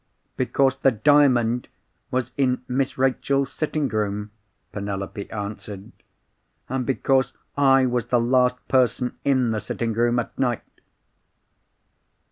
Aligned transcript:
"'Because 0.35 0.77
the 0.77 0.89
Diamond 0.89 1.67
was 2.09 2.31
in 2.35 2.63
Miss 2.67 2.97
Rachel's 2.97 3.53
sitting 3.53 3.87
room," 3.87 4.31
Penelope 4.71 5.29
answered. 5.29 5.91
"And 6.67 6.87
because 6.87 7.33
I 7.55 7.85
was 7.85 8.07
the 8.07 8.19
last 8.19 8.67
person 8.67 9.19
in 9.23 9.51
the 9.51 9.59
sitting 9.61 9.93
room 9.93 10.17
at 10.17 10.35
night!" 10.39 10.63